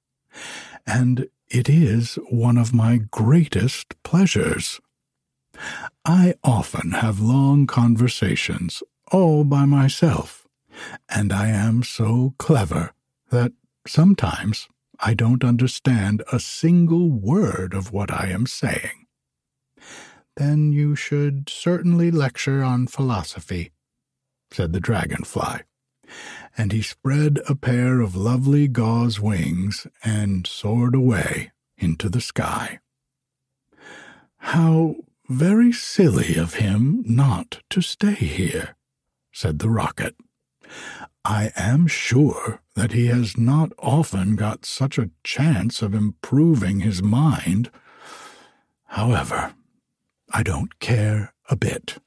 [0.87, 4.81] and it is one of my greatest pleasures.
[6.05, 8.83] I often have long conversations
[9.13, 10.46] all by myself,
[11.09, 12.93] and I am so clever
[13.31, 13.53] that
[13.87, 14.69] sometimes
[15.01, 19.07] I don't understand a single word of what I am saying
[20.37, 23.73] then you should certainly lecture on philosophy,
[24.51, 25.63] said the dragonfly.
[26.57, 32.81] And he spread a pair of lovely gauze wings and soared away into the sky.
[34.39, 34.97] How
[35.29, 38.77] very silly of him not to stay here,
[39.33, 40.15] said the rocket.
[41.25, 47.03] I am sure that he has not often got such a chance of improving his
[47.03, 47.71] mind.
[48.85, 49.55] However,
[50.33, 51.99] I don't care a bit.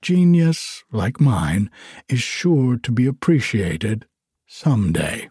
[0.00, 1.70] Genius, like mine,
[2.08, 4.06] is sure to be appreciated
[4.46, 5.28] some day.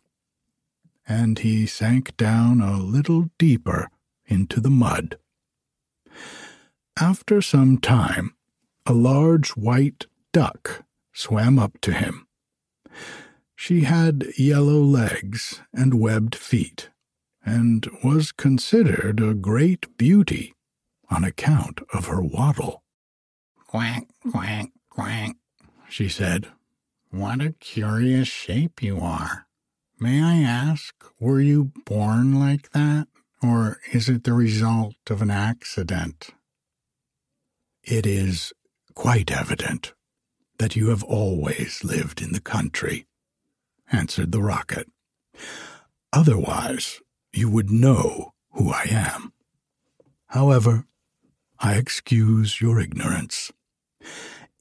[1.07, 3.89] And he sank down a little deeper
[4.25, 5.17] into the mud.
[6.99, 8.35] After some time,
[8.85, 10.83] a large white duck
[11.13, 12.26] swam up to him.
[13.55, 16.89] She had yellow legs and webbed feet,
[17.43, 20.53] and was considered a great beauty
[21.09, 22.83] on account of her waddle.
[23.65, 25.35] Quack, quack, quack,
[25.89, 26.47] she said.
[27.09, 29.47] What a curious shape you are.
[29.99, 33.07] May I ask, were you born like that,
[33.41, 36.29] or is it the result of an accident?
[37.81, 38.53] It is
[38.93, 39.93] quite evident
[40.59, 43.05] that you have always lived in the country,
[43.91, 44.89] answered the rocket.
[46.11, 46.99] Otherwise,
[47.33, 49.33] you would know who I am.
[50.27, 50.85] However,
[51.59, 53.51] I excuse your ignorance.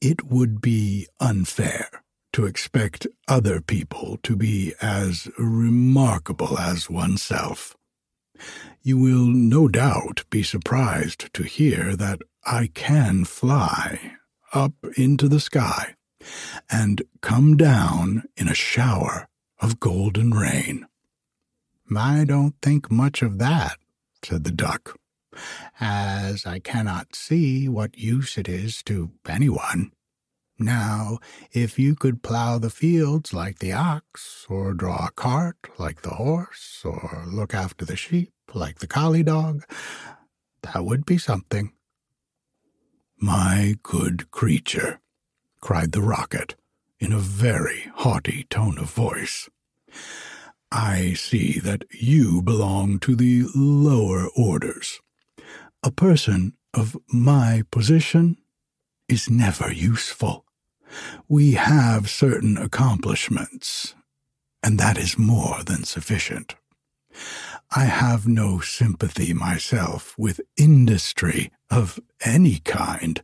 [0.01, 7.75] It would be unfair to expect other people to be as remarkable as oneself.
[8.83, 14.16] You will no doubt be surprised to hear that I can fly
[14.57, 15.95] up into the sky
[16.69, 19.27] and come down in a shower
[19.61, 20.85] of golden rain.
[21.95, 23.77] I don't think much of that,
[24.25, 24.97] said the duck
[25.79, 29.91] as I cannot see what use it is to anyone.
[30.59, 31.19] Now,
[31.51, 36.15] if you could plough the fields like the ox, or draw a cart like the
[36.15, 39.63] horse, or look after the sheep like the collie dog,
[40.63, 41.73] that would be something.
[43.19, 44.99] My good creature,
[45.59, 46.53] cried the rocket
[46.99, 49.49] in a very haughty tone of voice.
[50.71, 55.01] I see that you belong to the lower orders.
[55.81, 58.37] A person of my position
[59.07, 60.45] is never useful.
[61.27, 63.95] We have certain accomplishments,
[64.61, 66.53] and that is more than sufficient.
[67.75, 73.21] I have no sympathy myself with industry of any kind,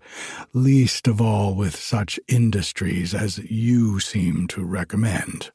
[0.53, 5.51] least of all with such industries as you seem to recommend.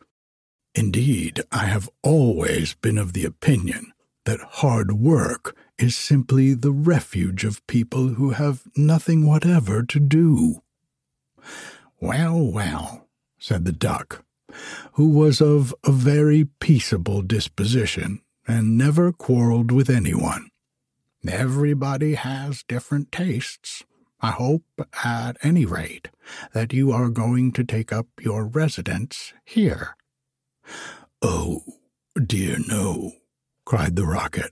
[0.74, 3.93] Indeed, I have always been of the opinion
[4.24, 10.62] that hard work is simply the refuge of people who have nothing whatever to do.
[12.01, 13.09] Well, well,
[13.39, 14.24] said the duck,
[14.93, 20.49] who was of a very peaceable disposition and never quarrelled with anyone.
[21.28, 23.84] Everybody has different tastes.
[24.20, 24.64] I hope,
[25.05, 26.09] at any rate,
[26.53, 29.96] that you are going to take up your residence here.
[31.22, 31.62] Oh,
[32.16, 33.12] dear no,
[33.64, 34.51] cried the rocket.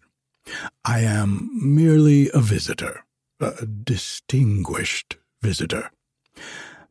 [0.84, 3.05] I am merely a visitor,
[3.40, 5.90] a distinguished visitor.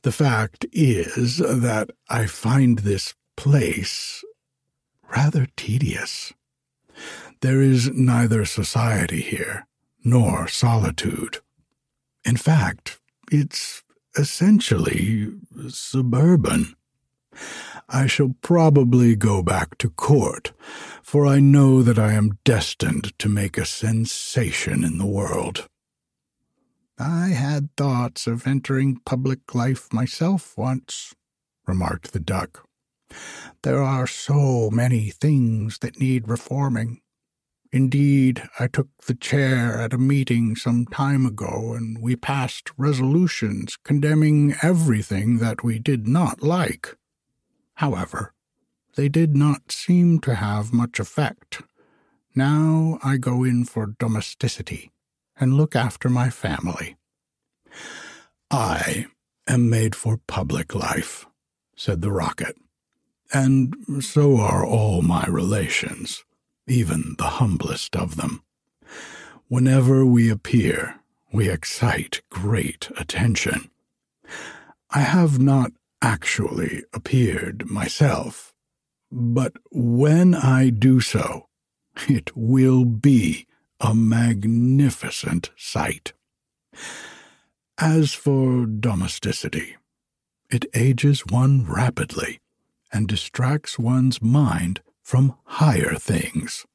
[0.01, 4.23] The fact is that I find this place
[5.15, 6.33] rather tedious.
[7.41, 9.67] There is neither society here
[10.03, 11.39] nor solitude.
[12.23, 12.99] In fact,
[13.31, 13.83] it's
[14.17, 15.31] essentially
[15.69, 16.75] suburban.
[17.89, 20.53] I shall probably go back to court,
[21.03, 25.67] for I know that I am destined to make a sensation in the world.
[26.97, 31.13] I had thoughts of entering public life myself once,
[31.67, 32.67] remarked the duck.
[33.63, 37.01] There are so many things that need reforming.
[37.71, 43.77] Indeed, I took the chair at a meeting some time ago, and we passed resolutions
[43.83, 46.95] condemning everything that we did not like.
[47.75, 48.33] However,
[48.95, 51.61] they did not seem to have much effect.
[52.33, 54.91] Now I go in for domesticity
[55.39, 56.97] and look after my family.
[58.51, 59.05] I
[59.47, 61.25] am made for public life,
[61.75, 62.57] said the rocket,
[63.33, 66.24] and so are all my relations,
[66.67, 68.43] even the humblest of them.
[69.47, 70.99] Whenever we appear,
[71.31, 73.69] we excite great attention.
[74.89, 78.53] I have not actually appeared myself,
[79.11, 81.47] but when I do so,
[82.07, 83.47] it will be
[83.79, 86.13] a magnificent sight.
[87.77, 89.75] As for domesticity,
[90.49, 92.39] it ages one rapidly
[92.91, 96.65] and distracts one's mind from higher things.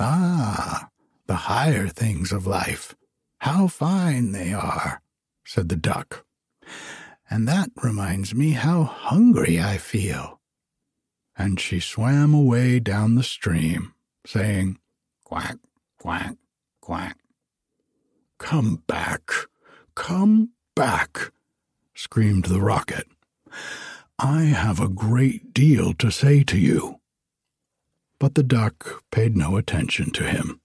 [0.00, 0.88] Ah,
[1.28, 2.96] the higher things of life.
[3.38, 5.00] How fine they are,
[5.44, 6.26] said the duck.
[7.30, 10.40] And that reminds me how hungry I feel.
[11.36, 13.94] And she swam away down the stream,
[14.26, 14.78] saying,
[15.24, 15.58] Quack,
[16.00, 16.34] quack,
[16.80, 17.16] quack.
[18.38, 19.30] Come back,
[19.94, 21.30] come back,
[21.94, 23.06] screamed the rocket.
[24.18, 27.00] I have a great deal to say to you.
[28.18, 30.60] But the duck paid no attention to him.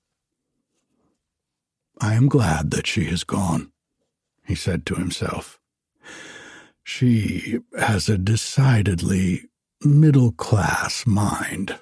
[1.99, 3.71] I am glad that she has gone,
[4.45, 5.59] he said to himself.
[6.83, 9.49] She has a decidedly
[9.83, 11.79] middle class mind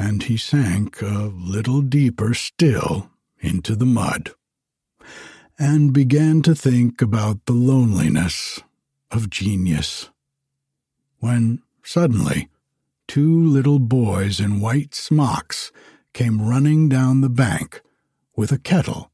[0.00, 4.30] and he sank a little deeper still into the mud,
[5.58, 8.60] and began to think about the loneliness
[9.10, 10.08] of genius.
[11.18, 12.48] When suddenly,
[13.10, 15.72] two little boys in white smocks
[16.14, 17.82] came running down the bank
[18.36, 19.10] with a kettle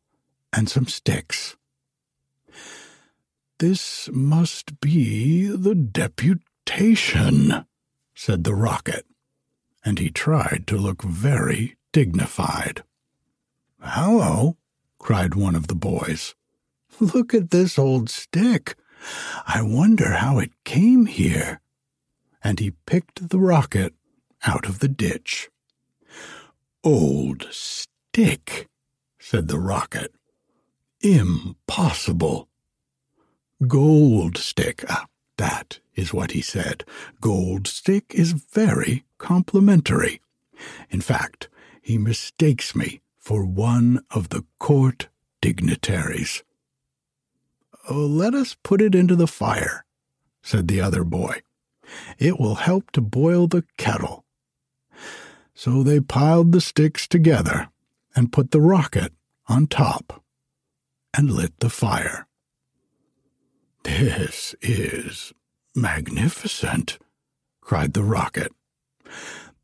[0.53, 1.57] and some sticks.
[3.59, 7.65] This must be the deputation,
[8.15, 9.07] said the rocket
[9.83, 12.85] and he tried to look very dignified.
[13.81, 14.59] Hello,
[14.99, 16.35] cried one of the boys.
[17.01, 18.77] Look at this old stick.
[19.47, 21.63] I wonder how it came here.
[22.43, 23.95] And he picked the rocket
[24.47, 25.51] out of the ditch.
[26.85, 28.69] Old stick,
[29.19, 30.13] said the rocket.
[31.01, 32.49] Impossible.
[33.67, 35.07] Gold stick, ah,
[35.37, 36.85] that is what he said.
[37.21, 40.21] Gold stick is very complimentary.
[40.91, 41.49] In fact,
[41.83, 45.09] he mistakes me for one of the court
[45.41, 46.43] dignitaries.
[47.89, 49.85] Oh, let us put it into the fire,
[50.43, 51.43] said the other boy.
[52.19, 54.25] It will help to boil the kettle.
[55.55, 57.69] So they piled the sticks together
[58.15, 59.13] and put the rocket
[59.49, 60.23] on top
[61.17, 62.27] and lit the fire.
[63.85, 65.33] This is
[65.75, 66.99] magnificent,
[67.61, 68.53] cried the rocket.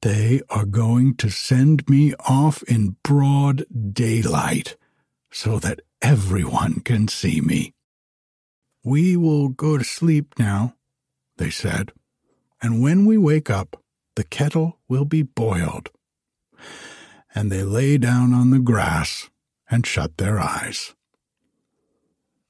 [0.03, 4.77] They are going to send me off in broad daylight,
[5.31, 7.75] so that everyone can see me.
[8.85, 10.75] We will go to sleep now,
[11.39, 11.93] they said,
[12.63, 13.83] and when we wake up,
[14.15, 15.91] the kettle will be boiled.
[17.35, 19.29] And they lay down on the grass
[19.69, 20.95] and shut their eyes.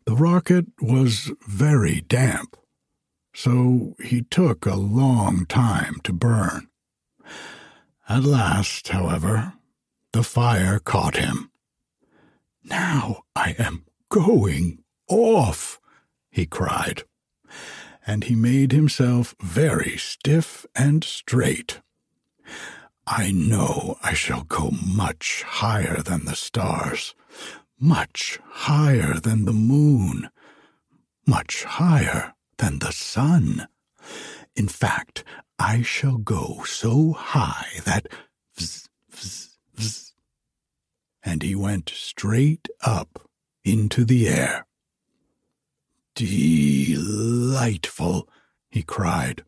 [0.04, 2.56] The rocket was very damp,
[3.32, 6.68] so he took a long time to burn.
[8.08, 9.54] At last, however,
[10.12, 11.50] the fire caught him.
[12.64, 15.80] Now I am going off,
[16.30, 17.04] he cried,
[18.06, 21.80] and he made himself very stiff and straight.
[23.06, 27.14] I know I shall go much higher than the stars,
[27.78, 30.30] much higher than the moon,
[31.26, 33.66] much higher than the sun.
[34.54, 35.24] In fact,
[35.58, 38.06] I shall go so high that
[38.56, 40.12] vzz, vzz, vzz,
[41.24, 43.28] and he went straight up
[43.64, 44.66] into the air.
[46.14, 47.08] Delightful,
[48.70, 49.44] he cried.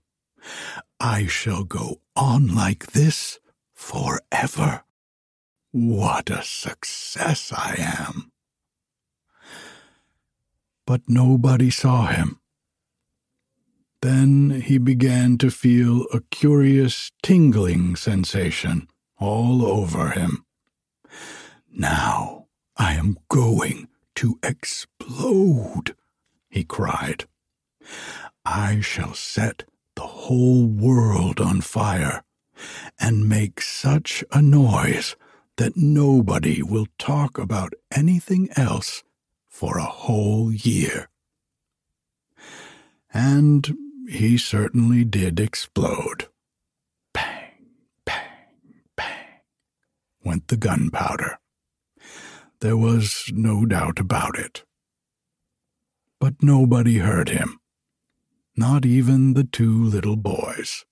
[1.00, 3.38] I shall go on like this
[3.74, 4.84] forever.
[5.72, 8.30] What a success I am!
[10.86, 12.40] But nobody saw him.
[14.02, 18.88] Then he began to feel a curious tingling sensation
[19.18, 20.44] all over him.
[21.72, 25.96] Now I am going to explode,
[26.54, 27.24] he cried.
[28.44, 29.64] I shall set
[29.96, 32.22] the whole world on fire
[32.96, 35.16] and make such a noise
[35.56, 39.02] that nobody will talk about anything else
[39.48, 41.08] for a whole year.
[43.12, 43.76] And
[44.08, 46.28] he certainly did explode.
[47.12, 47.66] Bang,
[48.04, 49.40] bang, bang,
[50.24, 51.38] went the gunpowder.
[52.60, 54.64] There was no doubt about it.
[56.24, 57.60] But nobody heard him,
[58.56, 60.86] not even the two little boys,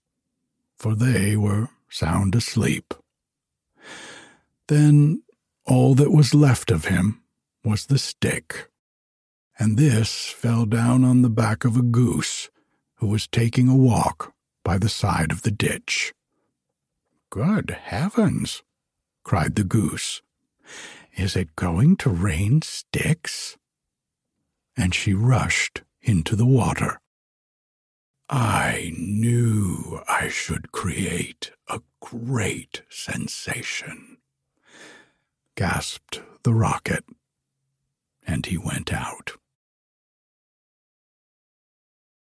[0.76, 2.93] for they were sound asleep.
[4.68, 5.22] Then
[5.64, 7.22] all that was left of him
[7.64, 8.68] was the stick,
[9.59, 12.51] and this fell down on the back of a goose
[12.97, 16.12] who was taking a walk by the side of the ditch.
[17.30, 18.62] Good heavens!
[19.24, 20.20] cried the goose.
[21.16, 23.57] Is it going to rain sticks?
[24.77, 27.01] And she rushed into the water.
[28.29, 34.16] I knew I should create a great sensation,
[35.55, 37.05] gasped the rocket,
[38.27, 39.33] and he went out.